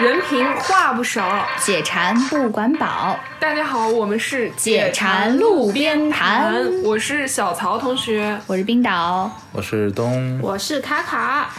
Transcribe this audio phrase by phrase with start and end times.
[0.00, 3.18] 人品话不少，解馋不管饱。
[3.40, 6.54] 大家好，我们是解馋路边谈，
[6.84, 11.50] 我是小曹同学，我是冰岛，我是东，我是卡卡。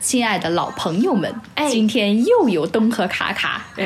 [0.00, 1.30] 亲爱的老朋友们，
[1.68, 3.84] 今天又有东和卡卡，哎，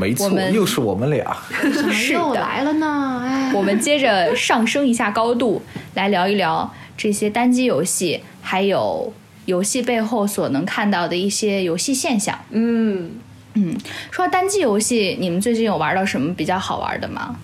[0.00, 1.36] 没错，又是我们俩，
[1.92, 3.20] 是又来了呢。
[3.22, 5.60] 哎，我们接着上升一下高度，
[5.92, 9.12] 来聊一聊这些单机游戏，还有
[9.44, 12.38] 游戏背后所能看到的一些游戏现象。
[12.50, 13.10] 嗯
[13.56, 13.76] 嗯，
[14.10, 17.34] 说到单机游戏，你们最近有玩到什么比较好玩的吗？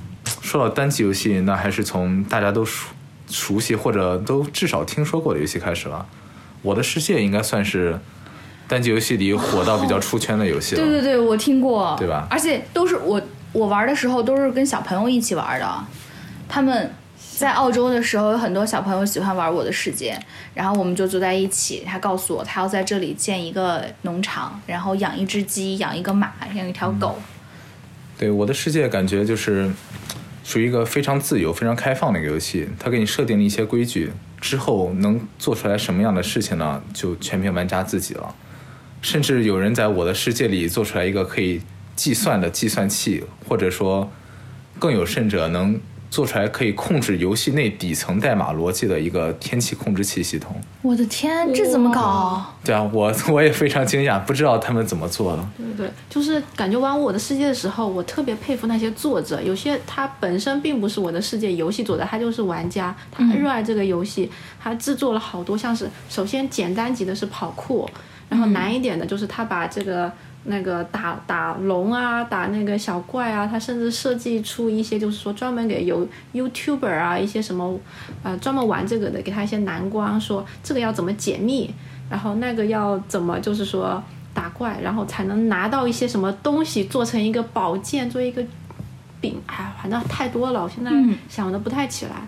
[0.40, 2.90] 说到单机游戏，那还是从大家都熟
[3.28, 6.06] 熟悉或者都至少听说过的游戏开始了。
[6.62, 7.98] 我的世界应该算是。
[8.68, 12.26] 单机游戏里火到比较出圈的游戏了，对对对，我听过，对吧？
[12.30, 13.20] 而且都是我
[13.52, 15.84] 我玩的时候都是跟小朋友一起玩的，
[16.48, 16.90] 他们
[17.36, 20.12] 在澳洲的时候有很多小朋友喜欢玩《我的世界》，
[20.54, 27.18] 然后我们就坐在一起，他告诉我他要在这里建一个农场，然后养一只鸡，养一个马，养一条狗。
[28.16, 29.70] 对，《我的世界》感觉就是
[30.44, 36.82] 属于一个非常自由、非常开放的一个游戏，它给你设定了一些规矩，之后能做出来什么样的事情呢？
[36.94, 38.34] 就全凭玩家自己了。
[39.00, 41.60] 甚至有人在我的世界里做出来一个可以
[41.96, 44.08] 计算的计算器，或者说
[44.78, 45.80] 更有甚者能
[46.12, 50.54] 做出来可以控制游戏内底层代码逻辑的一个天气控制器系统。
[50.82, 52.44] 我的天，这怎么搞？
[52.62, 55.48] 对啊，我我也非常惊讶，不知道他们怎么做的。
[55.56, 59.40] 对对，就是感觉玩我的世界的时候，我特别佩服那些作者。
[59.40, 64.30] 有些他本身并不是我的世界游戏作者，他就是玩家，他热爱这个游戏，
[64.62, 67.88] 他制作了好多，像是首先简单级的是跑酷。
[68.28, 70.10] 然后难一点的就是他把这个
[70.44, 77.78] 那个打打龙啊，打那个小怪啊，他甚至设计出一些就是说专门给有 YouTuber 啊一些什么，
[78.22, 81.72] 呃专门玩这个的，给他一些难关，说这个要怎么解密，
[82.10, 84.02] 然后那个要怎么就是说
[84.34, 88.44] 打怪，然后才能拿到一些什么东西做成一个宝剑，做一个
[89.20, 90.90] 饼，哎，反正太多了，我现在
[91.28, 92.26] 想的不太起来，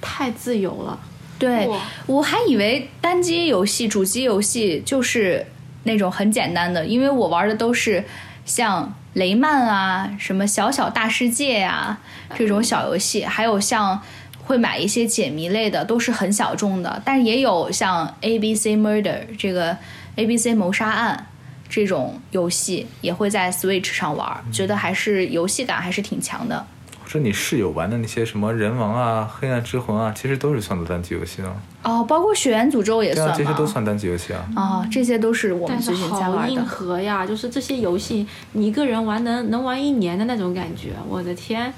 [0.00, 0.98] 太自由了。
[1.36, 1.68] 对，
[2.06, 5.44] 我还以为单机游戏、主机游戏就是
[5.84, 8.04] 那种很简单的，因为我玩的都是
[8.44, 11.96] 像雷曼啊、什么小小大世界呀
[12.34, 14.00] 这种小游戏，还有像
[14.44, 17.00] 会买一些解谜类的，都是很小众的。
[17.04, 19.76] 但也有像 A B C Murder 这个
[20.16, 21.26] A B C 谋杀案
[21.68, 26.66] 这种游戏，也会在 Switch 上玩，觉得还是游戏感还是挺强的。
[27.06, 31.56] 说你室友玩的那些什么人王啊、黑暗之魂啊，其实都是算作单机游戏的。
[31.82, 34.46] 哦，包括血缘诅咒也算这些都算单机游戏啊。
[34.56, 36.38] 啊，这些都是我们最近在玩的。
[36.38, 37.26] 好硬核呀！
[37.26, 40.92] 就是这些游戏，你一个人玩能能玩一年的那种感觉。
[41.08, 41.72] 我的天，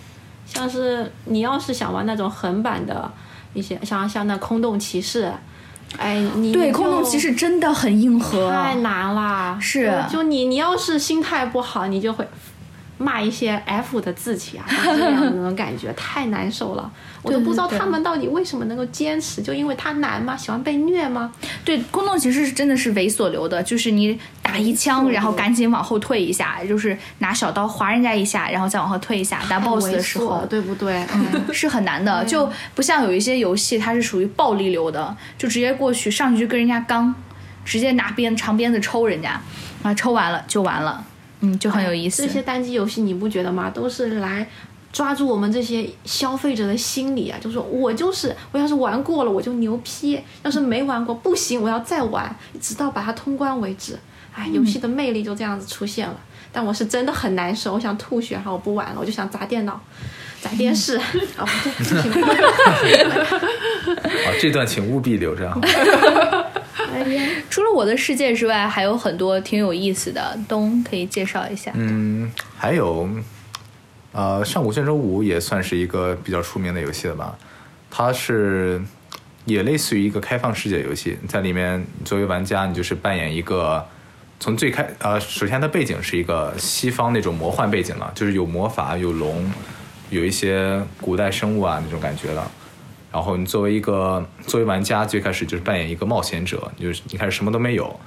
[0.47, 3.11] 像是你要是想玩那种横版的
[3.53, 5.33] 一些，像像那空洞骑士，
[5.99, 9.59] 哎，你对空洞骑士真的很硬核，太难啦。
[9.61, 12.27] 是，就你你要是心态不好，你就会。
[12.99, 16.91] 骂一些 F 的字体啊， 这样的那种感觉太难受了，
[17.23, 20.37] 我都不知道他们到底为什么能够坚持，就因为他难吗？
[20.37, 21.33] 喜欢被虐吗？
[21.65, 31.05] 对，空洞其实是真的是猥琐流的，就是你打一枪，然后赶紧往后退一下，就是拿小刀划人家一下，然后再往后退一下，打 BOSS 的时候，对不对？
[31.15, 37.15] 嗯， 是很难的，就不像有一些游戏，它是属于暴力流的，就直接过去上去就跟人家刚，
[37.65, 39.39] 直接拿鞭长鞭子抽人家，
[39.83, 41.05] 啊，抽完了就完了。
[41.41, 42.27] 嗯，就很有意思。
[42.27, 43.69] 这些单机游戏你不觉得吗？
[43.71, 44.49] 都是来
[44.93, 47.39] 抓住我们这些消费者的心理啊！
[47.41, 53.99] 就说我就是，我要是玩过了我就牛批，要是没玩过不行，我要再玩，直到把它通关为止。
[54.35, 56.19] 哎，游戏的魅力就这样子出现了。
[56.53, 59.79] 但我是真的很难受，我想吐血，好，我不玩了，我就想砸电脑、
[60.41, 60.97] 砸电视。
[61.37, 61.45] 啊，
[64.41, 65.53] 这段请务必留着。
[67.51, 71.71] 除了我的世界之外，还有很多挺有意思的，东可以介绍一下。
[71.75, 73.09] 嗯，还有，
[74.13, 77.37] 呃，上古卷轴五也算是一个比较出名的游戏了吧？
[77.91, 78.83] 它是
[79.45, 83.87] 也类似于一个开放世界游戏，在里面作为玩家，你就是扮演一个
[84.39, 89.51] 从最开呃，首先它背景是一个西方那种魔幻背景了，就是有魔法、有龙、
[90.11, 92.51] 有一些古代生物啊那种感觉了。
[93.13, 97.99] 然后你作为一个作为玩家，最开始就是扮演一个冒险者，就是一开始什么都没有，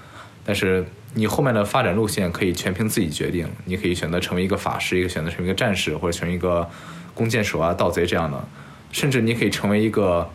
[0.45, 0.85] 但是
[1.15, 3.47] 你后面的发展路线可以全凭自己决定。
[3.65, 6.69] 你可以选择成为一个法师，一个选择成为一个战士，或者成为一个
[7.15, 8.47] 弓箭手啊、盗贼这样的，
[8.91, 10.29] 甚至你可以成为一个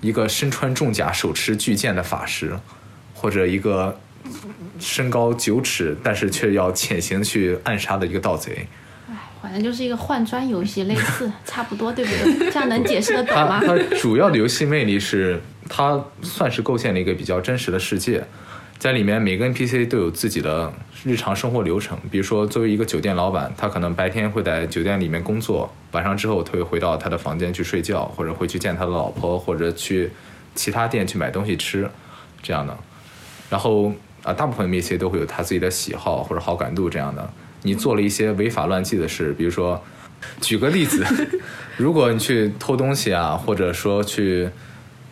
[0.00, 2.58] 一个身穿重甲、手持巨剑的法师，
[3.14, 3.98] 或者一个
[4.80, 8.66] 身高九尺但是却要潜行去暗杀的一个盗贼。
[9.48, 12.50] 反正就是一个换装游戏，类似差不多，对不对？
[12.50, 13.58] 这样能解释得懂吗？
[13.64, 15.40] 它主要的游戏魅力是，
[15.70, 18.22] 它算是构建了一个比较真实的世界，
[18.78, 20.70] 在里面每个 NPC 都有自己的
[21.02, 21.98] 日常生活流程。
[22.10, 30.10] 比如说，作为一个酒店老板，他可能白天会在酒店里面工作，晚上之后他会回到他的房间去睡觉，或者会去见他的老婆，或者去
[30.54, 31.88] 其他店去买东西吃，
[32.42, 32.76] 这样的。
[33.48, 33.90] 然后
[34.24, 37.32] 啊，大部分 NPC 都会有他自己的喜好或者好感度这样的。
[37.62, 39.82] 你做了一些违法乱纪的事，比如说，
[40.40, 41.04] 举个例子，
[41.76, 44.48] 如果你去偷东西啊，或者说去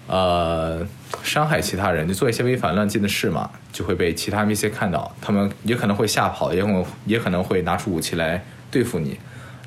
[0.06, 0.87] 呃
[1.22, 9.19] 伤害其他人，就做一些违法乱纪的事嘛，就会被其他 NPC 看到，他们也可能会吓跑，也可能也可能会拿出武器来对付你，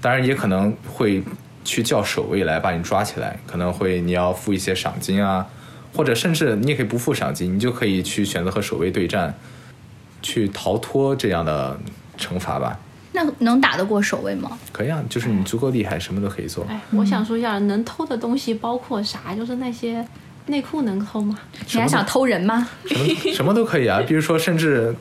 [0.01, 1.23] 当然也可能会
[1.65, 5.45] 去叫守卫来把你抓起来，可能会你要付一些赏金啊，
[5.93, 9.33] 或者甚至你也可以不付赏金，你就可以去选择和守卫对战，
[10.21, 11.79] 去逃脱这样的
[12.19, 12.77] 惩罚吧。
[13.11, 14.51] 那能打得过守卫吗？
[14.71, 16.63] 可以啊，就是你足够厉害，什么都可以做。
[16.69, 19.33] 哎，我想说一下，能偷的东西包括啥？
[19.35, 20.05] 就是那些
[20.45, 21.39] 内裤能偷吗？
[21.73, 22.69] 你还想偷人吗？
[22.85, 24.95] 什么什么都可以啊，比如说甚至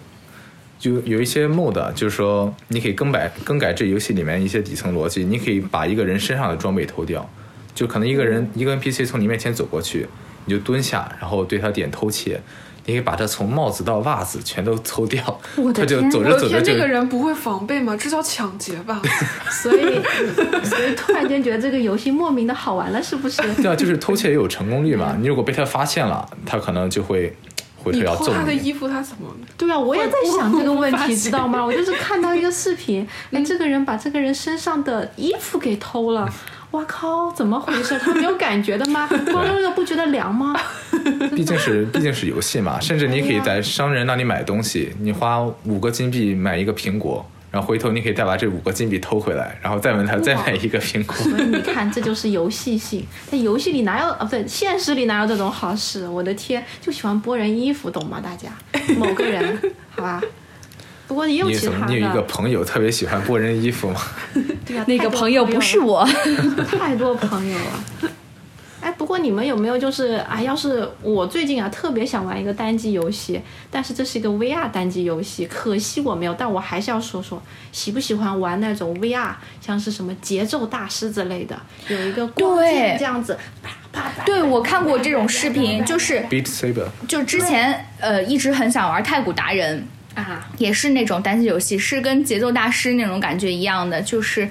[0.79, 7.29] 就 有一些 mod，就是说你可以更改更改这游戏里面一些底层逻辑，你可以把一个人身上的装备偷掉，
[7.75, 10.07] 就可能一个人一个 NPC 从你面前走过去，
[10.47, 12.41] 你就蹲下，然后对他点偷窃。
[12.89, 15.23] 你可以把它从帽子到袜子全都偷掉，
[15.57, 17.95] 我的他就走着走着就这个人不会防备吗？
[17.95, 18.99] 这叫抢劫吧？
[19.51, 20.01] 所以，
[20.65, 23.43] 所以突然间觉得这个游戏莫名的好玩了，是不是？
[23.57, 25.15] 对啊，就是偷窃也有成功率嘛。
[25.21, 27.37] 你如果被他发现了，他可能就会
[27.77, 28.39] 回头你偷要揍你。
[28.39, 29.29] 他的衣服，他怎么？
[29.59, 31.63] 对啊，我也在想这个问题，知道吗？
[31.63, 36.27] 我就是看到一个视频， 哎，这个人把这个人身上的衣服给偷了。
[36.73, 37.31] 哇靠！
[37.33, 37.99] 怎么回事？
[37.99, 39.09] 他没有感觉的吗？
[39.33, 40.55] 光溜溜不觉得凉吗？
[41.35, 51.17] 毕竟是毕竟是游戏嘛， 甚至你可以在商人那里买东西，你花五个金币买一个苹果，然后回头你可以再把这五个金币偷回来，然后再问他再买一个苹果。
[51.17, 53.07] 所以你看，这就是游戏性。
[53.31, 54.25] 在游戏里哪有啊？
[54.25, 56.07] 不对，现实里哪有这种好事？
[56.07, 58.21] 我的天，就喜欢剥人衣服，懂吗？
[58.23, 58.51] 大家，
[58.99, 60.21] 某个人，好吧。
[61.09, 64.01] 不过也有你怎么其他的，你有一个朋友特别喜欢剥人衣服吗？
[64.65, 66.07] 对啊，那个朋友不是我，
[66.79, 68.11] 太多朋友了。
[68.81, 70.41] 哎，不过你们有没有就是啊？
[70.41, 73.41] 要是我最近啊特别想玩一个单机游戏，
[73.71, 76.33] 但是这是一个 VR 单机游戏，可惜我没有。
[76.35, 84.25] 但我还是要说说，喜不喜欢玩那种 VR，像是什么节奏大师之类的，有一个光剑这样子，啪啪啪。
[84.25, 89.85] 对我看过这种视频，就是 Beat Saber，就之前呃一直很想玩太古达人，
[90.23, 94.49] 啊，也是那种单机游戏，是跟节奏大师那种感觉一样的，就是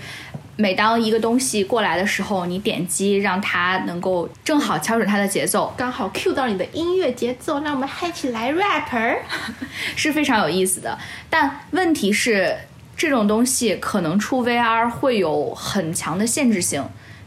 [0.56, 9.18] 每当一个东西过来的时候，你点击让它能够正好敲准它的节奏，刚好 cue 到你的音乐节奏，让我们嗨起来 rapper。
[9.96, 10.98] 是非常有意思的。
[11.30, 12.58] 但问题是，
[12.96, 16.84] 这种东西可能出 VR 会有很强的限制性。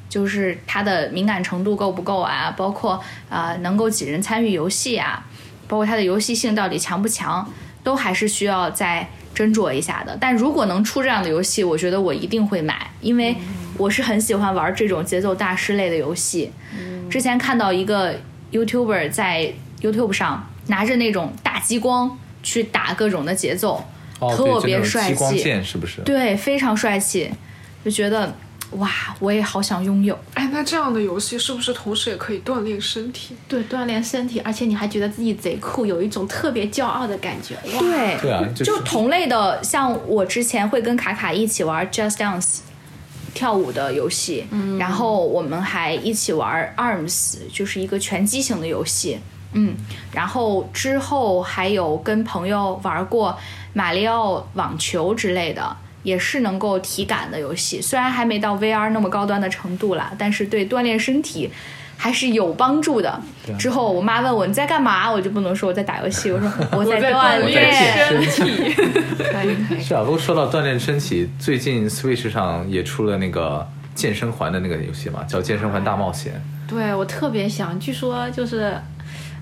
[0.08, 2.52] 就是它的敏感程度够不够啊？
[2.56, 2.94] 包括
[3.28, 5.24] 啊、呃能够几人参与游戏啊？
[5.68, 7.48] 包括它的游戏性到底强不强，
[7.82, 10.16] 都还是需要再斟酌一下的。
[10.20, 13.36] 但如果能出这样的游戏，我觉得我一定会买，因为
[13.76, 16.52] 我是很喜欢玩这种节奏大师类的游戏。
[17.08, 18.14] 之前看到一个
[18.52, 23.84] YouTuber 在 YouTube 上拿着那种大激光去打各种的节奏，
[24.18, 26.02] 哦，特别帅气，剑是不是？
[26.02, 27.30] 对，非常帅气，
[27.84, 28.34] 就觉得
[28.72, 28.88] 哇，
[29.18, 30.16] 我也好想拥有。
[30.34, 33.34] 哎，那这样的游戏是不是同时也可以锻炼身体？
[33.48, 37.54] 对，锻炼身体，而且你还觉得自己贼酷，有一种特别骄傲的感觉。
[37.74, 42.58] 哇，对，对啊，就是就同类的，像我之前会跟卡卡一起玩 Just Dance
[43.34, 44.46] 跳舞的游戏，
[44.78, 49.18] 然后我们还一起玩 Arms，就是一个拳击型的游戏。
[49.52, 49.74] 嗯，
[50.12, 53.36] 然后之后还有跟朋友玩过
[53.72, 57.80] 马里奥网球之类的，也是能够体感的游戏。
[57.80, 61.50] 虽然还没到 VR 那么高端的程度啦，但是对锻炼身体
[61.96, 63.20] 还是有帮助的。
[63.58, 68.08] 之后我妈问我你在干嘛，我就不能说我在打游戏，我说 我在锻炼。
[68.08, 68.74] 身体。
[68.74, 69.80] 可以可以。
[69.82, 76.32] 是啊，不过说到锻炼身体，最近 Switch 上也出了那个健身环的那个游戏嘛，叫《健身环大冒险》。
[76.70, 78.74] 对我特别想，据说就是，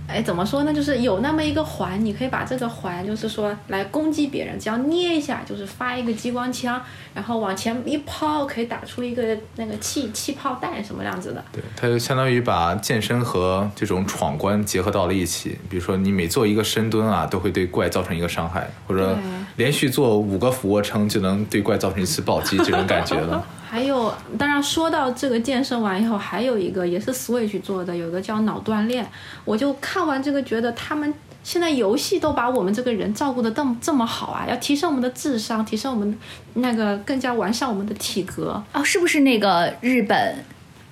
[0.09, 0.73] 哎，怎么说呢？
[0.73, 6.81] 就是有那么一个环，你可以把这个环，就是说来攻击别人，只要捏一下，就是发一个激光枪，
[7.12, 11.45] 然后往前一抛，可以打出一个那个气气泡弹什么样子的。
[11.53, 15.59] 对，它就相当于把健身和这种闯关结合到了一起。
[15.69, 19.15] 比如说，你每做一个深蹲啊，都会对怪造成一个伤害，或者
[19.57, 23.45] 连续做五个俯卧撑就能对怪造成一次暴击，这种感觉了。
[23.68, 29.06] 还有，当然说到这个健身完以后，还有一个也是 Switch 做的，有个叫脑锻炼。
[29.44, 31.12] 我就看完这个，觉得他们
[31.44, 36.18] 现在游戏都把我们这个人照顾的这么这么好啊，要提升我们的智商，提升我们
[36.54, 38.62] 那个更加完善我们的体格。
[38.72, 40.44] 哦，是不是那个日本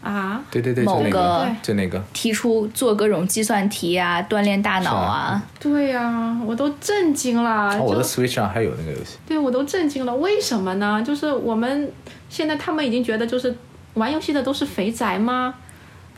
[0.03, 5.43] 啊，对对对，某个就那个，提出做各种计算题啊，锻炼大脑啊。
[5.59, 7.77] 对呀、我都震惊了。
[7.77, 9.17] 哦，我的 Switch 上还有那个游戏。
[9.27, 11.03] 对我都震惊了，为什么呢？
[11.05, 11.91] 就是我们
[12.29, 13.57] 现在他们已经觉得，就是
[13.95, 15.55] 玩游戏的都是肥宅吗？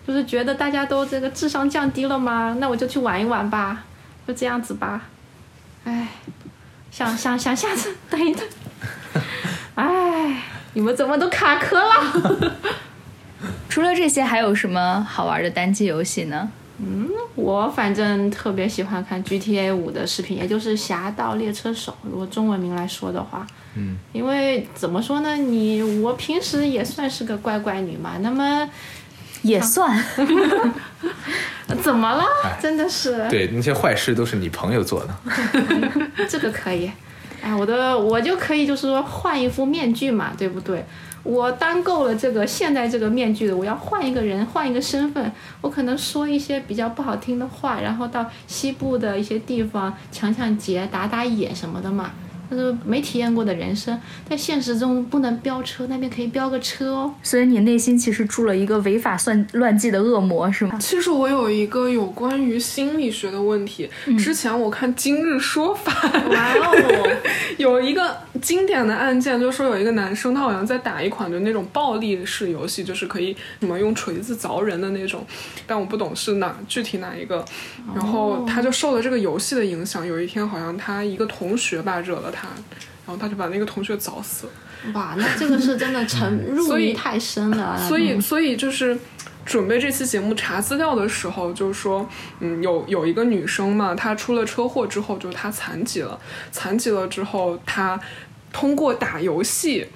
[0.06, 2.56] 就是觉得大家都这个智商降低了吗？
[2.58, 3.84] 那我就去玩一玩吧，
[4.26, 5.02] 就这样子吧。
[5.84, 6.08] 唉，
[6.90, 8.46] 想想想下次等一等。
[9.74, 12.54] 唉，你们怎么都卡壳了？
[13.68, 16.50] 除了这些，还有什么好玩的单机游戏呢？
[16.80, 23.46] 嗯我反正特别喜欢看 GTA 五的视频，也就是《侠盗猎车手》，如果中文名来说的话。
[23.78, 28.68] 嗯，因为怎么说呢，你我平时也算是个乖乖女嘛，那么
[29.42, 29.96] 也算，
[31.80, 32.58] 怎么了哎？
[32.60, 35.16] 真的是，对，那些坏事都是你朋友做的。
[36.28, 36.90] 这个可以。
[37.40, 40.84] 哎，我的我就可以就是说换一副面具嘛，对不对？
[41.22, 45.30] 我当够了这个现在这个面具的，我要换一个人，换一个身份，
[45.60, 52.10] 我可能说一些比较不好听的话，然后到西部的一些地方抢抢劫、打打野什么的嘛。
[52.50, 57.14] 就是没体验过的人生，在现实中不能飙车，那边可以飙个车哦。
[57.22, 60.78] 所以你内心其实住了一个违法算乱纪的恶魔，是吗？
[60.80, 63.88] 其实我有一个有关于心理学的问题。
[64.18, 65.92] 之前我看《今日说法》
[66.30, 67.16] 哇哦，
[67.58, 75.26] 有一个经典的案件，就是说有一个男生他好像在打一款就那种暴力式游戏，就是可以什么用锤子凿人的那种，
[75.66, 77.44] 但我不懂是哪具体哪一个。
[77.94, 82.48] 然后他就受了这个游戏的影响，有一天好像他一个同学吧惹了他，
[83.06, 84.52] 然后他就把那个同学凿死了。
[84.94, 87.76] 哇，那这个是真的沉入所以迷太深了。
[87.88, 88.96] 所以，所以就是
[89.44, 96.16] 准备这期节目查资料的时候，就是说，嗯，有有一个女生嘛，她出了车祸之后，就是她残疾了，
[96.52, 97.98] 残疾了之后，她
[98.52, 99.86] 通过打游戏。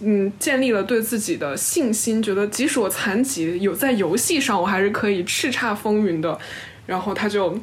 [0.00, 6.36] 嗯，建立了对自己的信心，觉得即使我残疾，有在游戏上我还是可以叱咤风云的。
[6.84, 7.56] 然后他就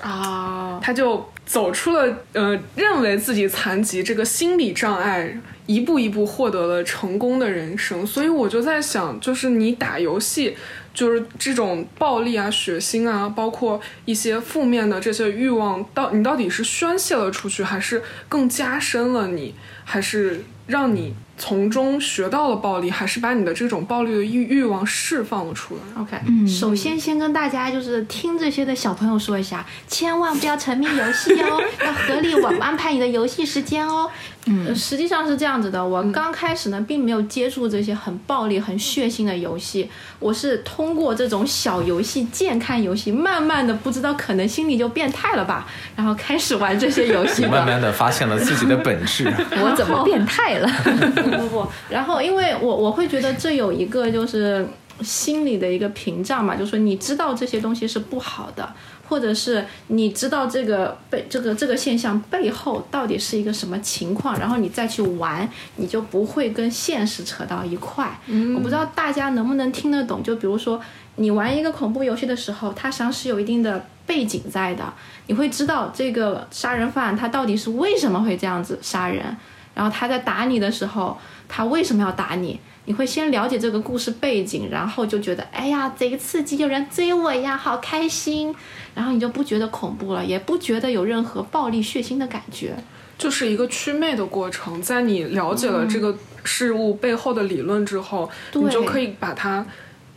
[0.00, 8.04] 啊，他就走出了呃认为自己残疾这个心理障碍，一步一步获得了成功的人生。
[8.04, 10.56] 所以我就在想，就是你打游戏，
[10.92, 34.08] 就是这种暴力啊、血腥啊，包括一些负面的这些欲望，到你到底是宣泄了出去，还是更加深了你，还是让你从中学到了暴力，还是把你的这种暴力的欲欲望释放了出来？OK，、首先先跟大家就是听这些的小朋友说一下，千万不要沉迷游戏哦， 要合理我安排你的游戏时间哦。
[34.46, 47.46] 嗯，实际上是这样子的，我刚开始呢，并没有接触这些很暴力、很血腥的游戏，我是通过这种小游戏、健康游戏，慢慢的不知道可能心里就变态了吧，然后开始玩这些游戏。
[47.46, 49.32] 慢慢的发现了自己的本质。
[49.62, 50.68] 我怎么变态了？
[51.14, 54.66] 不不不，然后因为我我会觉得这有一个就是
[55.02, 58.72] 心理的一个屏障嘛，就是说你知道这些东西是不好的，
[59.08, 68.18] 或者是你知道这个背这个这个现象背后到底是一个什么情况，然后你再去玩，你就不会跟现实扯到一块。
[68.54, 70.80] 我不知道大家能不能听得懂，就比如说
[71.16, 74.92] 你玩一个恐怖游戏的时候，它实际上是有一定的背景在的，
[75.26, 79.36] 你会知道这个杀人犯他到底是为什么会这样子杀人。
[79.74, 81.16] 然后他在打你的时候，
[81.48, 82.60] 他为什么要打你？
[82.84, 88.54] 你会先了解这个故事背景，然后就觉得，哎呀，贼刺激，有人追我呀，好开心。
[88.94, 92.74] 然后你就不觉得恐怖了，也不觉得有任何暴力血腥的感觉。
[93.16, 99.64] 就是一个祛魅的过程，在你了解了这个事物背后的理论之后，对你就可以把它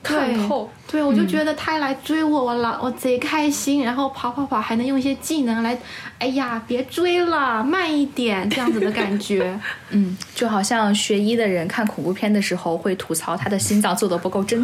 [0.06, 0.70] 看透。
[0.88, 5.78] 对，我就觉得他来追我，我老我贼开心，然后跑跑跑，还能用一些技能来，
[6.20, 9.60] 哎呀，别追了，慢一点，这样子的感觉。
[9.90, 14.62] 嗯，就好像学医的人看恐怖片的时候会吐槽他的心脏做的不够真。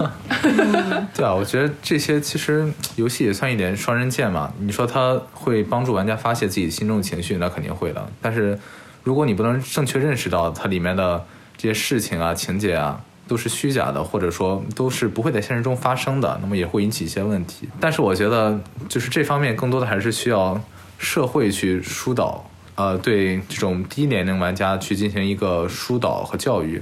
[1.14, 4.54] 对啊，我觉得这些其实游戏也算一点双刃剑嘛。
[4.60, 8.08] 你说它会帮助玩家发泄自己心中的情绪，那肯定会的。
[8.22, 8.58] 但是
[9.04, 11.26] 如果你不能正确认识到它里面的
[11.58, 17.66] 这些事情啊、情节啊都是虚假的，或者说都是不会在现实中发生的，那么也会引起一些问题。
[17.80, 18.60] 但是我觉得，
[18.90, 20.62] 就是这方面更多的还是需要
[20.98, 22.46] 社会去疏导，
[22.76, 26.82] 呃，对这种低年龄玩家去进行一个疏导和教育。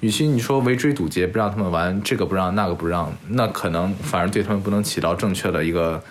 [0.00, 6.02] 与其你说围追堵截，不让他们玩这个不让那个不让，那可能反而对他们不能起到正确的一个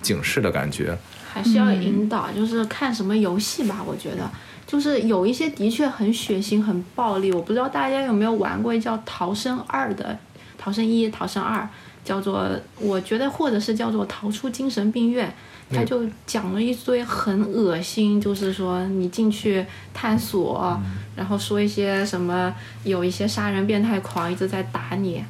[0.00, 0.96] 警示的感觉。
[1.32, 3.82] 还是要引导，就是看什么游戏吧。
[3.84, 4.30] 我觉得，
[4.72, 7.30] 就是有一些的确很血腥、很暴力。
[7.30, 10.04] 我不知道大家有没有玩过叫《逃生二》的，
[10.56, 11.60] 《逃生一》《逃生二》，
[12.02, 12.48] 叫做
[12.80, 15.28] 我觉得或者是叫做《逃出精神病院》。
[15.76, 19.62] 他就讲了一堆很恶心，就是说你进去
[19.92, 20.80] 探索，
[21.14, 25.22] 然后说一些什么，有一些杀人变态狂一直在打你。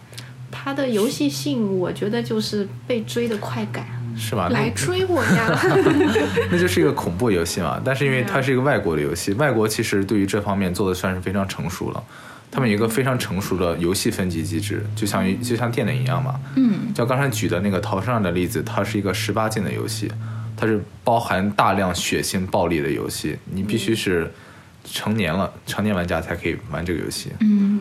[0.52, 4.01] 他的游戏性，我觉得就是被追的快感。
[4.16, 4.48] 是吗？
[4.50, 5.60] 那来追我呀！
[6.50, 7.80] 那就是一个恐怖游戏嘛。
[7.84, 12.02] 但是因为它是一个外国的游戏，外国其实对于这方面做的算是非常成熟了。
[12.50, 16.38] 他们有一个非常成熟的游戏分级机制，就像就像电影一样嘛。
[16.56, 20.12] 嗯，像刚才举的那个逃生案的例子，它是一个十八禁的游戏，
[20.54, 24.30] 它是包含大量血腥暴力的游戏，你必须是
[24.84, 27.30] 成年了，成年玩家才可以玩这个游戏。
[27.40, 27.71] 嗯，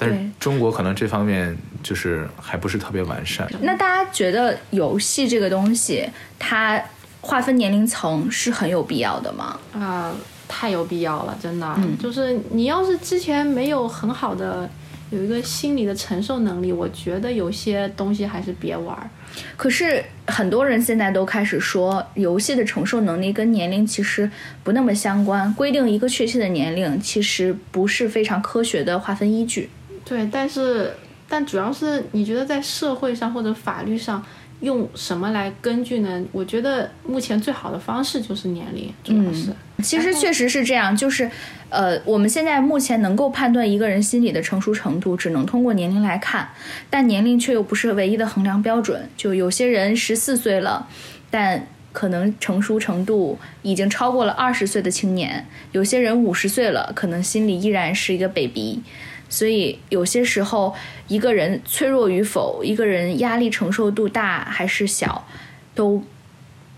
[0.00, 0.18] 但是。
[0.40, 3.46] 中国可能这方面就是还不是特别完善。
[3.60, 6.82] 那大家觉得游戏这个东西，它
[7.20, 9.60] 划分年龄层是很有必要的吗？
[9.74, 10.14] 啊、
[10.48, 11.74] 太有必要了，真的。
[11.76, 14.66] 嗯就是你要是之前没有很好的
[15.10, 19.10] 有一个心理的承受能力，我觉得有些东西还是别玩儿。
[19.58, 24.28] 可是很多人现在都开始说，游戏的承受能力跟年龄其实
[24.64, 29.68] 不那么相关，规定一个确切的年龄其实不是非常科学的划分依据。
[30.10, 30.92] 对，但是
[31.28, 34.20] 但主要是你觉得在社会上或者法律上
[34.58, 36.20] 用什么来根据呢？
[36.32, 39.54] 我觉得目前最好的方式就是年龄，主要是。
[39.84, 41.30] 其实确实是这样，就是，
[41.68, 46.48] 呃，我们现在目前能够判断一个人心理的成熟程度，只能通过年龄来看，
[46.90, 49.08] 但年龄却又不是唯一的衡量标准。
[49.16, 50.88] 就有些人十四岁了，
[51.30, 58.80] 但可能成熟程度已经超过了二十岁的青年；有些人五十岁了，可能心里依然是一个 baby。
[59.30, 60.74] 所以有些时候，
[61.08, 65.26] 一个人脆弱与否，一个人压力承受度大还是小，
[65.74, 66.04] 都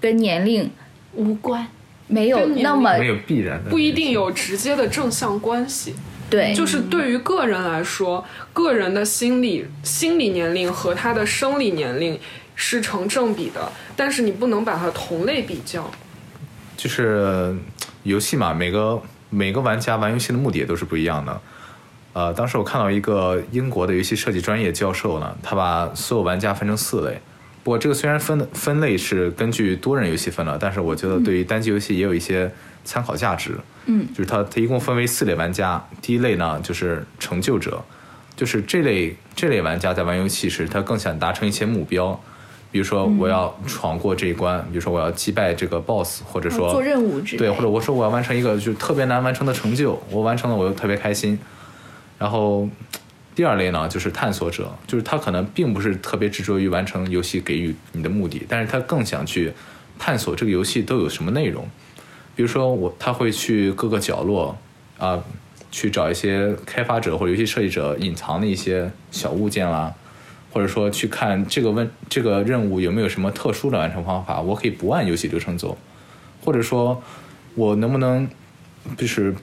[0.00, 0.70] 跟年龄
[1.14, 1.66] 无关。
[2.08, 5.94] 没有那么没有必然的，不一定有直接的正向关系。
[6.28, 12.18] 对，就是对于个人来说，个人的心理心理年龄和他的生理年龄
[12.54, 15.90] 是成正比的，但是你不能把它同类比较。
[16.76, 17.56] 就是
[18.02, 21.40] 游戏嘛，每个每个玩家玩游戏的目的也都是不一样的。
[22.12, 27.18] 呃，当时我看到一个英国的游戏设计专业教授呢，他把所有玩家分成四类。
[27.64, 32.50] 不过这个虽然分分类是根据多人游戏分了，但是我觉得对于单机游戏也有一些
[32.84, 33.56] 参考价值。
[33.86, 35.82] 嗯，就是它它一共分为四类玩家。
[36.00, 37.80] 第一类呢就是成就者，
[38.36, 42.20] 就是这类这类玩家在玩游戏时，他更想达成一些目标，
[42.70, 51.38] 比如说我要闯过这一关，比如说我要击败这个 BOSS，或者说做任务之类对，或者我说我要完成一个就特别难完成的成就，我完成了我又特别开心。
[52.22, 52.68] 然后
[53.34, 59.52] 第二类呢，就是探索者，就是他可能并不是特别执着于完成游戏给予你的目的，但是他更想去
[59.98, 61.68] 探索这个游戏都有什么内容。
[62.36, 64.56] 比如说我他会去各个角落
[64.98, 65.20] 啊、
[65.72, 69.92] 去找一些开发者或者游戏设计者隐藏的一些小物件啦，
[70.52, 75.76] 或者说去看这个问这个任务有没有什么特殊的完成方法，我可以不按游戏流程走，
[76.44, 77.02] 或者说
[77.56, 78.28] 我能不能
[78.96, 79.34] 就是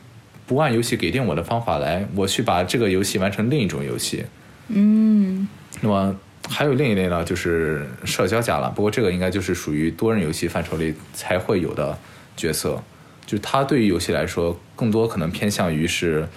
[0.49, 4.25] 不按游戏给定我的方法来，我去把这个游戏完成另一种游戏。
[4.69, 5.47] 嗯，
[5.79, 8.67] 那么还有另一类呢，就是社交家了。
[8.71, 11.95] 不过这个应该就是属于多人游戏范畴里才会有的
[12.35, 12.81] 角色，
[13.27, 16.27] 就是他对于游戏来说，更多可能偏向于是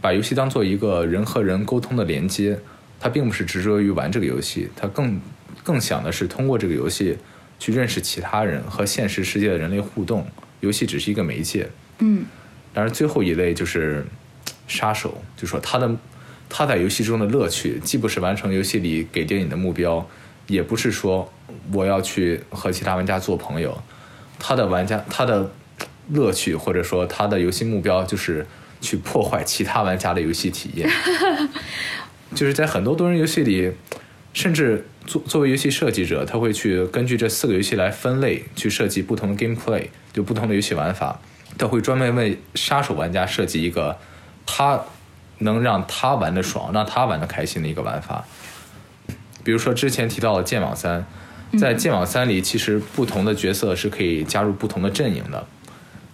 [0.00, 2.58] 把游戏当做一个人和人沟通的连接。
[2.98, 5.20] 他并不是执着于玩这个游戏，他更
[5.62, 7.16] 更想的是通过这个游戏
[7.60, 10.26] 去认识其他人和现实世界的人类互动。
[10.58, 11.68] 游戏只是一个媒介。
[12.00, 12.24] 嗯，
[12.72, 14.06] 当然，最后一类就是
[14.68, 15.90] 杀手，就说他的
[16.48, 20.06] 他在游戏中的乐趣，既不是完成游戏里给定你的目标，
[20.46, 21.32] 也不是说
[21.72, 23.82] 我要去和其他玩家做朋友。
[24.38, 25.50] 他的玩家他的
[26.10, 28.46] 乐趣或者说他的游戏目标就是
[28.80, 30.88] 去破坏其他玩家的游戏体验。
[32.34, 33.72] 就是在很多多人游戏里，
[34.32, 41.20] 甚至作作为游戏设计者，他会去根据这四个游戏来分类，去设计不同的 gameplay，就不同的游戏玩法。
[41.58, 43.98] 他会专门为杀手玩家设计一个
[44.46, 44.80] 他
[45.38, 48.24] 能让他玩的爽、让他玩的开心的一个玩法。
[49.42, 51.04] 比如说之前提到的剑网三，
[51.58, 55.46] 在剑网三里，其实不同的角色是可以加入不同的阵营的。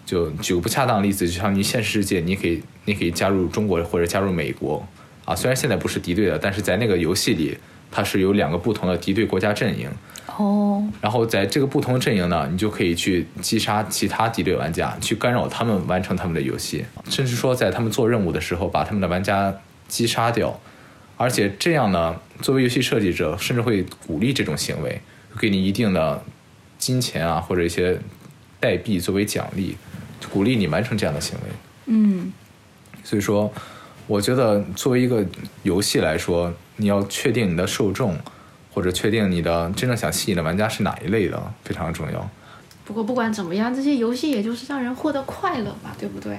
[0.04, 4.86] 就举个不恰当的例子，就像你现实世界，你可以你可以加入中国或者加入美国
[5.24, 7.58] 啊，虽然现在不是敌对的，但是在那个游戏里，
[7.90, 9.90] 它是有两个不同的敌对国家阵营。
[10.36, 19.54] 哦，然后在这个不同阵营呢，你就可以去击杀其他敌对玩家，去干扰他们完成他们的游戏，甚至说在他们做任务的时候把他们的玩家
[19.88, 20.60] 击杀掉。
[21.16, 25.00] 而且这样呢，作为游戏设计者，甚至会鼓励这种行为，
[25.40, 26.22] 给你一定的
[26.76, 27.98] 金钱啊或者一些
[28.60, 29.74] 代币作为奖励，
[30.30, 31.50] 鼓励你完成这样的行为。
[31.86, 32.30] 嗯，
[33.02, 33.50] 所以说，
[34.06, 35.24] 我觉得作为一个
[35.62, 38.14] 游戏来说，你要确定你的受众，
[38.76, 42.28] 或者确定你的真正想吸引的玩家是哪一类的，非常重要。
[42.84, 46.38] 不过不管怎么样，这些游戏也就是让人获得快乐嘛，对不对？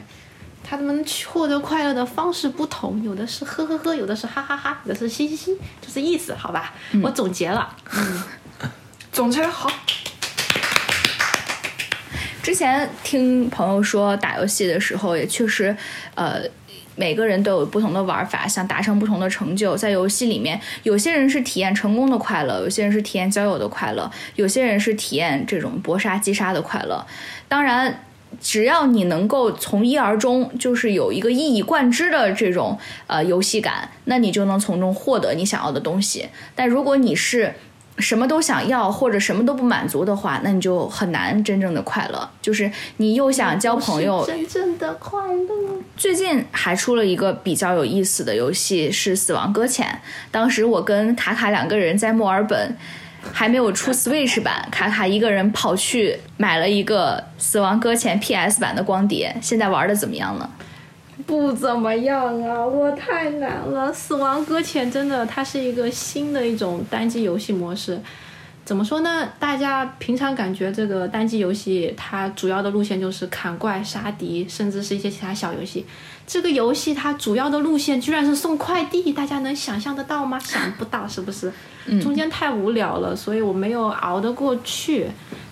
[0.63, 6.75] 他们获得快乐的方式不同，有的是呵呵呵，有的是哈哈哈，有的是嘻嘻嘻，就是意思，好吧？
[7.01, 7.75] 我总结了，
[9.11, 9.67] 总结好。
[12.43, 15.75] 之前听朋友说打游戏的时候，也确实，
[16.13, 16.43] 呃，
[16.97, 19.77] 每个人都有不同的玩法，想达成不同的成就。
[19.77, 27.05] 在游戏里面，有些人是体验成功的快乐，有些人是体验交友的快乐，有些人是体验这种搏杀击杀的快乐。
[27.47, 28.03] 当然，
[28.41, 36.27] 只要你能够从一而终，就是有一个一以贯之的这种呃游戏感，那你就能从中获得你想要的东西。
[36.55, 37.53] 但如果你是
[37.99, 42.29] 什么都想要或者什么都不满足的话，那你就很难真正的快乐。
[42.41, 45.55] 就是你又想交朋友，真正的快乐。
[45.95, 49.87] 最近还出了一个比较有意思的游戏，是《死亡搁浅》。
[50.29, 52.77] 当时我跟卡卡两个人在墨尔本，
[53.33, 59.35] 还没有出 Switch 版，卡卡一个人跑去买了一个《死亡搁浅》PS 版的光碟。
[59.41, 60.49] 现在玩的怎么样了？
[61.27, 63.93] 不怎么样啊，我太难了。
[63.93, 67.99] 死亡搁浅真的，它是一个新的一种单机游戏模式。
[68.63, 69.29] 怎么说呢？
[69.37, 75.85] 大家平常感觉这个单机游戏，它主要的路线就是砍怪、杀敌，甚至是一些其他小游戏。
[76.25, 80.39] 这个游戏它主要的路线居然是送快递，大家能想象得到吗？
[80.39, 81.51] 想不到是不是？
[82.01, 85.07] 中间太无聊了，所以我没有熬得过去。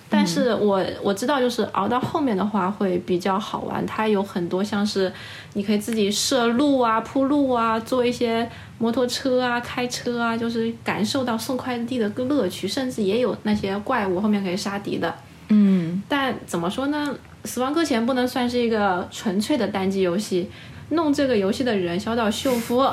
[0.08, 3.84] 但是我我知道，就是熬到后面的话会比较好玩。
[3.84, 5.12] 它有很多像是
[5.54, 12.68] 你可以自己设路啊、铺路啊、做一些摩托车啊、开车啊，就是感受到送快递的个乐趣。
[12.68, 15.12] 甚至也有那些怪物后面可以杀敌的。
[15.48, 17.12] 嗯，但怎么说呢？
[17.48, 20.48] 《死亡搁浅》不能算是一个纯粹的单机游戏。
[20.90, 22.88] 弄这个游戏的人小岛秀夫，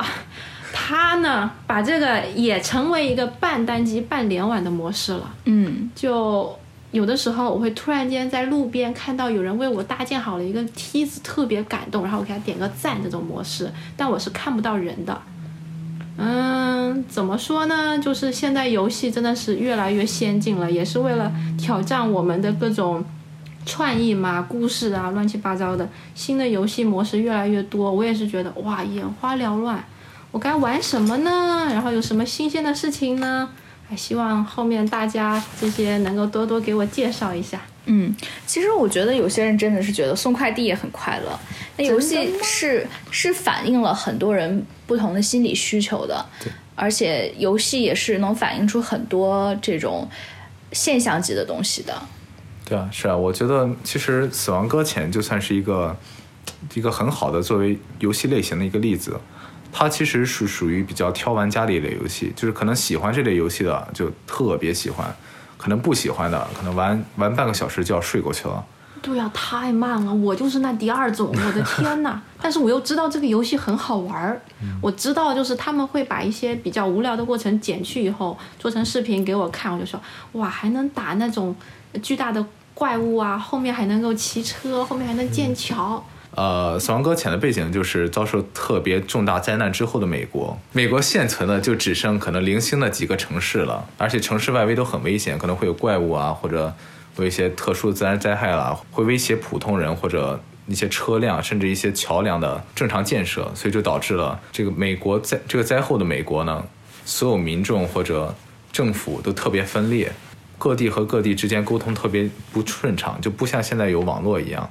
[0.73, 5.32] 他呢把这个也成为一个半单机半联网的模式了。
[5.45, 6.58] 嗯，就。
[6.93, 15.19] 有的时候我会突然间在路边看到有人为我搭建好了一个梯子，特别感动，然后我给他点个赞，这种模式，但我是看不到人的。
[16.17, 17.97] 嗯，怎么说呢？
[17.97, 23.03] 就是现在游戏真的是越来越先进了，也是为了挑战我们的各种
[23.65, 29.84] 创意嘛，故事啊，乱七八糟的，新的游戏模式越来越多，我也是觉得哇，眼花缭乱，
[30.29, 31.65] 我该玩什么呢？
[31.71, 33.49] 然后有什么新鲜的事情呢？
[33.88, 37.62] 还希望后面大家这些能够多多给我介绍一下。
[37.86, 38.15] 嗯，
[38.48, 41.38] 其实我觉得有些人真的是觉得送快递也很快乐。
[41.78, 46.26] 那游戏是是反映了很多人不同的心理需求的，
[46.76, 50.10] 而且游戏也是能反映出很多这种
[50.72, 51.93] 现象级的东西的。
[52.63, 55.96] 对啊，是啊，我觉得其实《死亡搁浅》就算是一个
[56.74, 59.19] 一个很好的作为游戏类型的一个例子。
[59.73, 65.13] 它其实是属于比较挑玩家的一类游戏，就是可能喜欢这类游戏的就特别喜欢，
[65.57, 68.63] 可能不喜欢的可能玩玩半个小时就要睡过去了。
[69.01, 72.21] 对呀，太慢了，我就是那第二种，我的天呐！
[72.41, 74.41] 但是我又知道这个游戏很好玩儿，
[74.79, 79.99] 我知道就是他们会把一些比较无聊的过程剪去以后做成视频给我看，我就说
[80.33, 81.53] 哇，还能打那种
[82.01, 86.01] 巨大的怪物啊，后面还能够骑车，后面还能建桥。
[86.36, 90.58] 呃，死亡搁浅的背景就是遭受特别重大灾难之后的美国。
[90.72, 96.74] 美国现存的就只剩可能零星的几个城市了，而且城市外围都很危险，可能会有怪物啊，或者
[97.17, 103.52] 有一些特殊的自然灾害啦，会威胁普通人或者一些车辆，甚至一些桥梁的正常建设。
[103.54, 106.65] 所以就导致了这个美国在这个灾后的美国呢，
[107.06, 108.34] 所有民众或者
[108.72, 110.12] 政府都特别分裂，
[110.58, 114.67] 各地和各地之间沟通特别不顺畅，就不像现在有网络一样。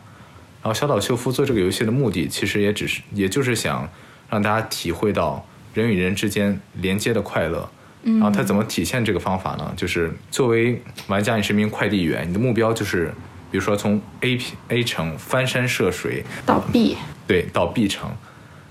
[0.62, 3.88] 然后小岛秀夫做这个游戏的目的，其实也只是，也就是想
[4.30, 5.44] 让大家体会到
[5.74, 7.68] 人与人之间连接的快乐。
[8.04, 9.72] 然后他怎么体现这个方法呢？
[9.76, 13.12] 就是作为玩家，你是一名快递员，你的目标就是，
[13.48, 14.36] 比如说从 A
[14.68, 16.96] A 城翻山涉水到 B，
[17.28, 18.10] 对，到 B 城。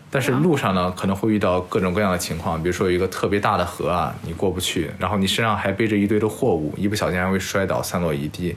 [0.09, 8.53] 但是路上呢，可能会遇到各种各样的情况，比如说有一个特别大的河啊，你过不去，然后你身上还背着一堆的货物，一不小心还会摔倒，散落一地。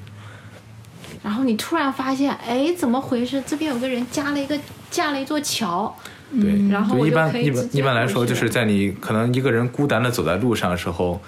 [1.24, 3.42] 然后你突然发现，哎，怎么回事？
[3.44, 4.56] 这边有个人加了一个
[4.90, 5.92] 架了一座桥，
[6.30, 11.20] 对，然后一般一般一般来说，就是在你可能一个人孤单的走在路上的时候。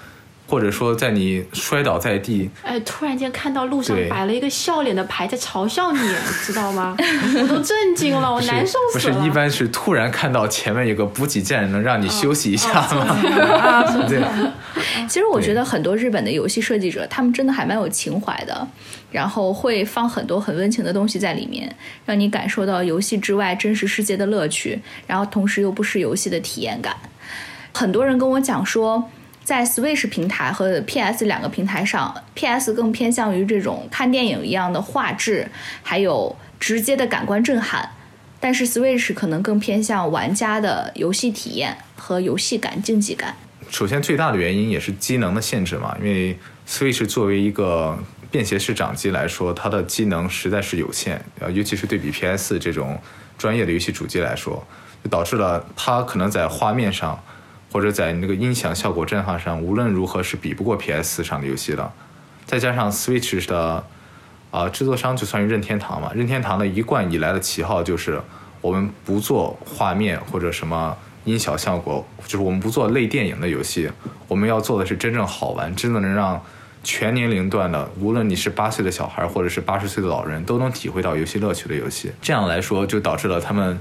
[0.47, 5.99] 或者说，在你摔倒在地，哎，突然间看到路上摆了一个笑脸的牌在嘲笑你，
[6.45, 6.95] 知道吗？
[7.41, 9.13] 我都震惊了，我难受死了。
[9.13, 13.17] 不是，一般是突然看到前面有个补给站，能让你休息一下吗？
[14.07, 14.23] 对。
[15.07, 18.67] 其实我觉得很多日本的游戏设计者，他们真的还蛮有情怀的，
[19.11, 26.95] 然后会放很多很温情的东西在里面，让你感受到游戏之外真实世界的乐趣，然后同时又不失游戏的体验感。
[27.73, 29.09] 很多人跟我讲说。
[29.47, 35.49] 在 Switch 平台和 PS 两个平台上，PS 更偏向于这种看电影一样的画质，
[35.81, 37.89] 还有直接的感官震撼，
[38.41, 43.37] 但是 Switch 可能更偏向玩家的游戏体验和游戏感、竞技感。
[43.69, 47.97] 首先，最大的原因也是机能的限制嘛，因为 Switch 作为一个
[48.29, 52.99] 便携式掌机来说，它的机能实在是有限，呃，尤其是对比 PS 这种
[53.37, 54.61] 专业的游戏主机来说，
[55.01, 57.17] 就导致了它可能在画面上
[57.71, 61.91] 或者在那个音响效果震撼上，无论如何是比不过 PS 上的游戏的。
[62.45, 63.83] 再加上 Switch 的
[64.49, 68.19] 啊、制作商就算是任天堂嘛，任天堂的一贯以来的旗号就是
[68.61, 73.91] 我们不做画面或者什么音效效果，就是我们不做类电影的游戏，
[74.29, 76.41] 我们要做的是真正好玩，真的能让
[76.83, 82.09] 全年龄段的，无论你是八岁的小孩或者是八十岁的老人，都能体会到游戏乐趣的游戏。
[82.21, 83.77] 这样来说，就导致了他们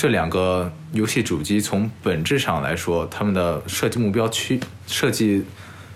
[0.00, 5.44] 这两个游戏主机从本质上来说，他们的设计目标区设计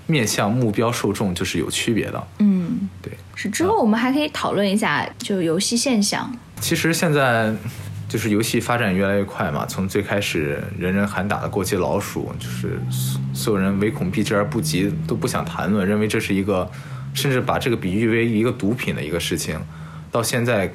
[0.07, 2.27] 面向目标受众就是有区别的。
[2.41, 3.11] 嗯，对。
[3.35, 6.31] 是之后我们还可以讨论一下就游戏现象。
[6.61, 7.51] 其实现在
[8.07, 16.71] 就是游戏发展越来越快嘛，从最开始人人喊打的过街老鼠，就是所所有人唯恐避之而不及，都不想谈论，认为这是一个，
[17.15, 19.59] 甚至把这个比喻为一个毒品的一个事情，
[20.13, 20.71] 到现在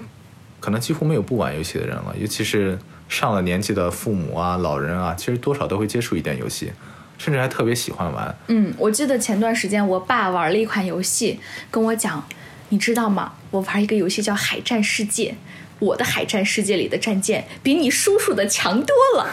[0.59, 2.75] 可能几乎没有不玩游戏的人了，尤其是
[3.09, 6.71] 上了年纪的父母啊、老人啊，其实多少都会接触一点游戏，
[7.17, 8.33] 甚至还特别喜欢玩。
[8.47, 12.23] 嗯，我记得前段时间我爸玩了一款游戏，跟我讲，
[12.69, 13.33] 你知道吗？
[13.51, 15.31] 我玩一个游戏叫《海战世界》，
[15.79, 19.27] 我的海战世界里的战舰比你叔叔的强多了。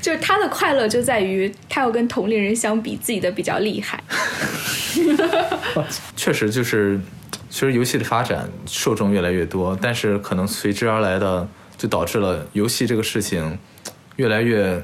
[0.00, 4.02] 就是他的快乐就在于他要跟同龄人相比，自己的比较厉害。
[6.16, 6.98] 确实就是，
[7.50, 11.46] 其实游戏的发展受众越来越多，但是可能随之而来的，
[11.82, 13.58] 就导致了游戏这个事情
[14.14, 14.80] 越来越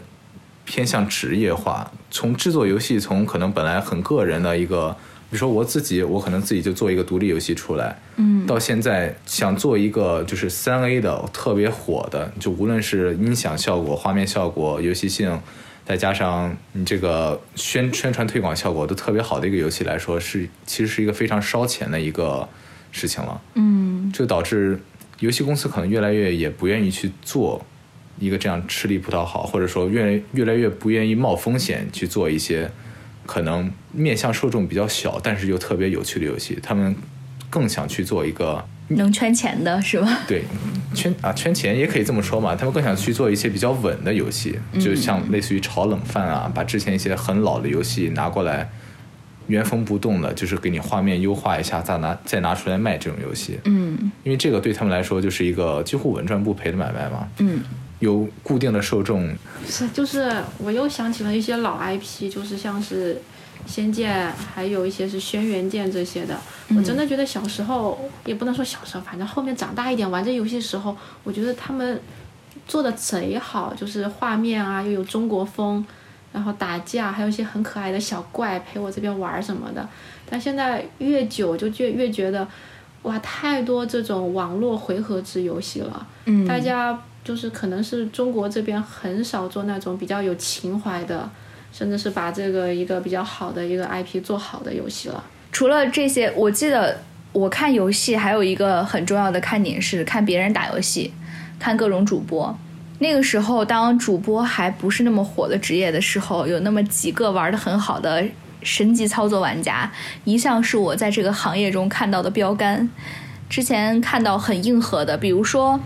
[0.64, 1.88] 偏向职业化。
[2.10, 4.90] 从制作游戏，从可能本来很个人的一个，
[5.30, 15.40] 比如说我自己，我可能自己就做一个独立游戏出来，嗯，到现在想做一个就是三 A 的特别火的，就无论是音响效果、画面效果、游戏性，
[15.86, 22.48] 再加上你这个宣宣传推广效果都特别好的一个游戏来说，是其实是一个非常烧钱的一个
[22.90, 23.40] 事情了。
[23.54, 24.80] 嗯，就导致
[25.20, 27.64] 游戏公司可能越来越也不愿意去做
[28.18, 32.70] 一个这样吃力不讨好，或者说越来越来越不愿意冒风险去做一些
[33.26, 36.58] 可能面向受众比较小，但是又特别有趣的游戏。
[36.62, 36.94] 他们
[37.50, 40.20] 更想去做一个能圈钱的是吧？
[40.28, 40.44] 对
[40.94, 48.70] 圈啊圈钱也可以这么说嘛，他们更想去做一些比较稳的游戏，就像类似于炒冷饭啊，把之前一些很老的游戏拿过来。
[49.48, 54.10] 原封不动的，就是给你画面优化一下，再拿再拿出来卖这种游戏，嗯。
[54.22, 57.28] 因为这个对他们来说就是一个几乎稳赚不赔的买卖嘛。
[57.38, 57.60] 嗯。
[57.98, 59.28] 有固定的受众，
[59.66, 63.16] 是，就是我又想起了一些老 IP，就是像是
[63.66, 66.38] 《仙剑》，还有一些是《轩辕剑》这些的。
[66.76, 72.00] 我真的觉得小时候，也不能说小时候，反正后面长大一点玩这游戏的时候，我觉得他们
[72.68, 75.84] 做的贼好，就是画面啊又有中国风，
[76.38, 79.86] 然后打架，还有一些很可爱的小怪陪我这边玩什么的。
[80.30, 82.46] 但现在越久就越越觉得，
[83.02, 86.06] 哇，太多这种网络回合制游戏了。
[86.26, 91.28] 嗯，大家就是可能是中国这边很少做那种比较有情怀的，
[91.72, 95.24] 甚至是把这个一个比较好的一个 IP 做好的游戏了。
[95.50, 97.00] 除了这些，我记得
[97.32, 101.12] 我看游戏还有一个很重要的看点是看别人打游戏，
[101.58, 102.56] 看各种主播。
[103.00, 108.24] 那个时候，当主播还不是那么火的职业的时候，有那么几个玩的很好的
[108.62, 109.90] 神级操作玩家，
[110.24, 112.90] 一向是我在这个行业中看到的标杆。
[113.48, 115.80] 之前看到很硬核的，比如说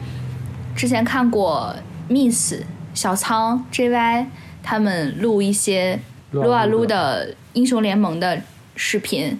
[0.74, 1.76] 之前看过
[2.08, 2.54] Miss
[2.94, 4.26] 小仓 JY
[4.62, 8.40] 他们录一些撸啊撸的英雄联盟的
[8.74, 9.38] 视频，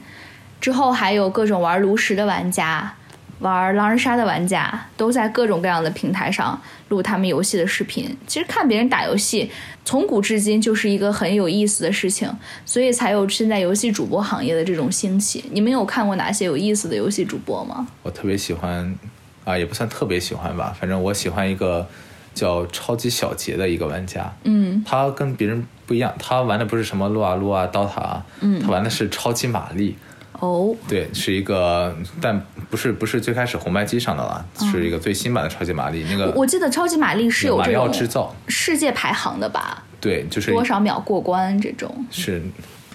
[0.60, 2.94] 之后还有各种玩炉石的玩家、
[3.42, 8.16] 玩狼人杀的玩家，都在各种各样的平台上录他们游戏的视频。
[8.26, 9.50] 其实看别人打游戏，
[9.84, 12.32] 从古至今就是一个很有意思的事情，
[12.64, 15.44] 所以才有现在游戏主播行业的这种兴起。
[15.50, 17.86] 你们有看过哪些有意思的游戏主播吗？
[18.04, 18.96] 我特别喜欢，
[19.44, 21.86] 啊，也不算特别喜欢吧，反正我喜欢一个
[22.32, 24.32] 叫超级小杰的一个玩家。
[24.44, 29.96] 嗯他跟别人不一样，他玩的不是什么撸啊撸啊、刀塔啊，嗯他玩的是超级玛丽。
[30.42, 36.04] 哦，对，是一个，但不是不是最开始红白机上的了，是一个最新版的超级玛丽。
[36.10, 39.84] 那个嗯我记得超级玛丽是有马里奥这种制造，世界排行的吧？
[40.00, 42.04] 对，就是多少秒过关这种？
[42.10, 42.42] 是，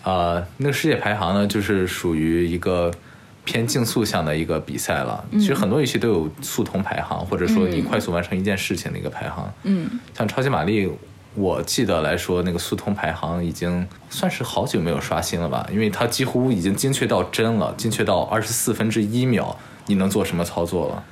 [0.04, 2.92] 呃，那个世界排行呢，就是属于一个
[3.46, 5.24] 偏竞速向的一个比赛了。
[5.32, 9.50] 其实很多游戏都有速通排行，或者说你快速完成一件事情的一个排行。
[9.64, 10.92] 嗯像超级玛丽，
[11.38, 21.04] 我记得来说，那个速通排行已经算是好久没有刷新了吧，因为它几乎已经精确到帧了，精确到二十四分之一秒你能做什么操作了。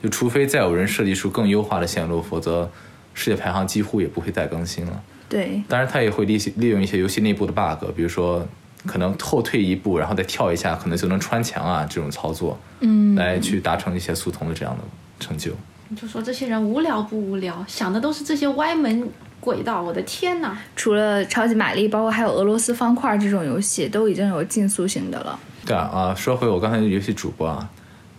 [0.00, 2.70] 就除非再有人设计出更优化的线路，否则
[3.12, 5.02] 世界排行几乎也不会再更新了。
[5.28, 8.46] 对，当然，它也会利利用一些游戏内部的 bug，比如说
[8.86, 14.84] 可能后退一步，然后再跳一下，可能就能穿墙啊这种操作，嗯，来去达成一些速通的这样的
[15.18, 15.50] 成就。
[15.88, 19.08] 你就说这些人无聊不无聊，想的都是这些歪门
[19.42, 19.82] 轨道。
[19.82, 20.56] 我的天哪！
[20.76, 25.38] 除了超级玛丽，包括还有俄罗斯方块这种游戏，都已经有竞速型的了。
[25.66, 27.68] 对啊，啊，说回我刚才的游戏主播啊，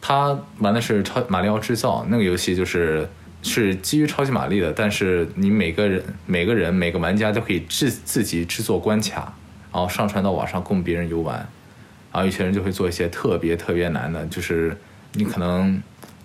[0.01, 3.09] 他玩的是超马里奥制造那个游戏，就是
[3.41, 9.33] 是基于超级玛丽的，但是你每个人每个人每个玩家都可以制自己制作关卡，
[9.71, 11.35] 然后上传到网上供别人游玩，
[12.11, 14.77] 然后有些人就会做一些特别特别难的，就是
[15.13, 15.81] 你可能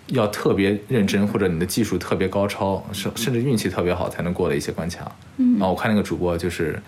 [0.09, 5.11] 要特别认真，或者你的技术特别高超，甚甚至运气特别好才能过的一些关卡。
[5.37, 6.81] 嗯，然后我看那个主播就是，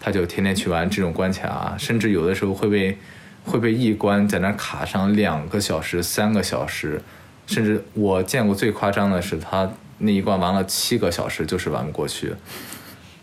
[0.00, 2.98] 他就天天去玩这种关卡，甚至有的时候会被
[3.44, 7.00] 会被一关在那卡上两个小时、三个小时，
[7.46, 12.32] 甚至我见过最夸张的是他那一关玩了七个小时，就是玩不过去。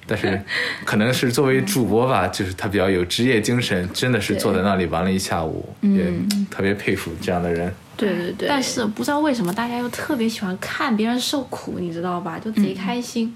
[0.08, 0.42] 但是
[0.84, 6.12] 可能是作为主播吧，就是他比较有职业精神，真的是坐在那里玩了一下午，也
[6.50, 7.72] 特别佩服这样的人。
[8.02, 12.40] 对对对，但是不知道为什么大家又特别喜欢看别人受苦，你知道吧？
[12.40, 13.36] 就贼开心，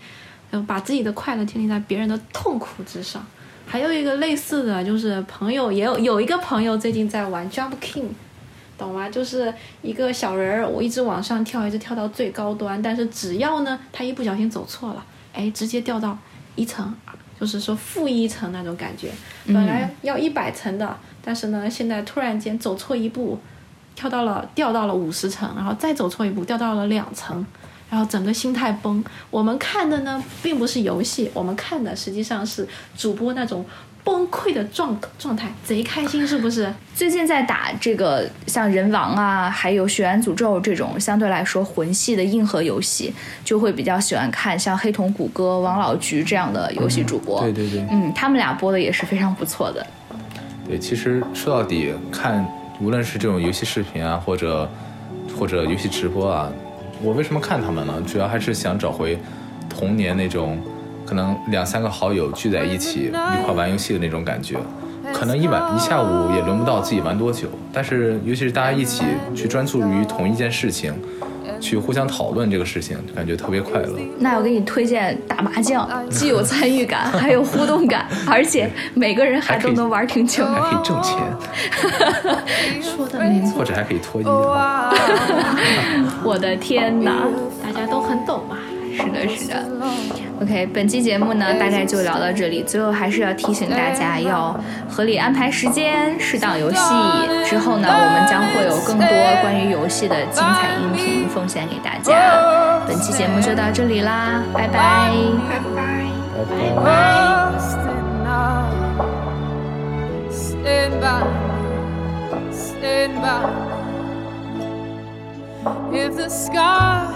[0.51, 3.25] 然后把自己的快乐建立在别人的痛苦之上。
[3.67, 8.09] 还有一个类似的就是朋友也有有一个朋友最近在玩 Jump King，
[8.77, 9.09] 懂吗？
[9.09, 9.51] 就是
[9.81, 16.15] 一个小人儿，我一直往上跳，一直跳到最高端，但是只要呢他一不小心走错了，哎，直接掉到
[16.55, 16.93] 一层，
[17.39, 19.09] 就是说负一层那种感觉。
[19.47, 23.39] 本来要一百层的，但是呢现在突然间走错一步，
[23.95, 27.45] 跳到了掉到了五十层，然后再走错一步掉到了两层，
[27.89, 29.03] 然后整个心态崩。
[29.31, 33.65] 我们看的呢并不是游戏，我们看的实际上是主播那种
[34.03, 36.71] 崩溃的状状态，贼开心是不是？
[36.93, 47.41] 最近在打这个像人王啊，还有血缘诅咒这种相对来说魂系的硬核游戏，就会比较喜欢看像黑瞳谷歌、王老菊这样的游戏主播。
[47.41, 49.85] 对对对，嗯，他们俩播的也是非常不错的。
[50.67, 52.45] 对，其实说到底，看
[52.79, 54.69] 无论是这种游戏视频啊，或者
[55.37, 56.51] 或者游戏直播啊，
[57.01, 57.93] 我为什么看他们呢？
[58.05, 59.17] 主要还是想找回
[59.69, 60.57] 童年那种
[61.05, 64.57] 可能两三个好友聚在一起一块玩游戏的那种感觉。
[65.13, 69.03] 可能一晚一下午也轮不到自己玩多久，但是尤其是大家一起
[69.35, 70.93] 去专注于同一件事情，
[71.59, 73.97] 去互相讨论这个事情，感觉特别快乐。
[74.19, 80.45] 那我给你推荐打麻将，既有参与感，还有互动感，而且每个人还都能玩挺久。
[80.45, 81.17] 还可以挣钱，
[82.81, 84.29] 说的没错，或者还可以脱衣服。
[86.23, 87.27] 我的天哪！
[87.63, 88.57] 大家都很懂嘛。
[88.95, 89.55] 是的，是的。
[90.41, 92.61] OK，本期节目呢，大概就聊到这里。
[92.63, 94.53] 最后还是要提醒大家，要
[94.89, 96.77] 合理安排时间，适当游戏。
[97.45, 99.07] 之后呢，我们将会有更多
[99.41, 102.81] 关于游戏的精彩音频奉献给大家。
[102.85, 105.11] 本期节目就到这里啦，拜拜。
[105.47, 105.59] 拜
[106.83, 107.05] 拜。
[110.65, 111.23] Stand by,
[112.51, 113.49] stand by.
[115.93, 117.07] If the sky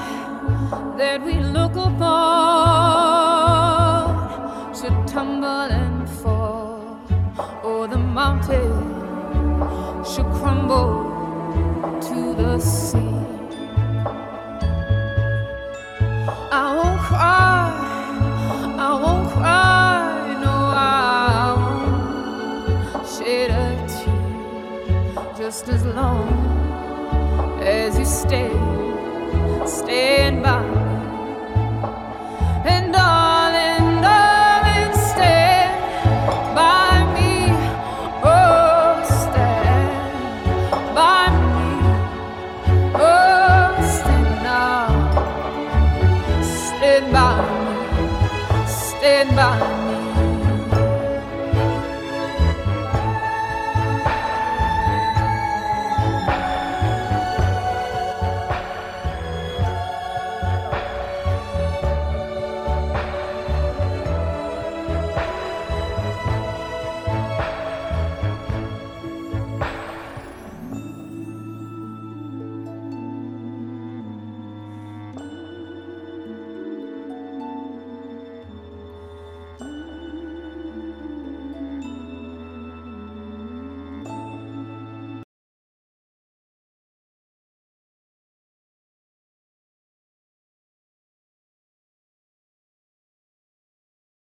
[0.98, 3.09] that we look upon
[8.30, 10.92] mountain should crumble
[12.08, 13.16] to the sea,
[16.52, 17.72] I won't cry,
[18.88, 26.30] I won't cry, no, I won't shed a tear just as long
[27.62, 28.52] as you stay,
[29.66, 30.79] stand by.